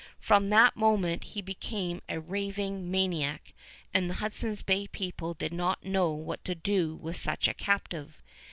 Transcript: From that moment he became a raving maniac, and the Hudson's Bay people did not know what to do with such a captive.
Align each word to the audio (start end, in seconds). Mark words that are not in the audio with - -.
From 0.19 0.49
that 0.49 0.75
moment 0.75 1.23
he 1.25 1.43
became 1.43 2.01
a 2.09 2.19
raving 2.19 2.89
maniac, 2.89 3.53
and 3.93 4.09
the 4.09 4.15
Hudson's 4.15 4.63
Bay 4.63 4.87
people 4.87 5.35
did 5.35 5.53
not 5.53 5.85
know 5.85 6.09
what 6.09 6.43
to 6.45 6.55
do 6.55 6.95
with 6.95 7.15
such 7.17 7.47
a 7.47 7.53
captive. 7.53 8.23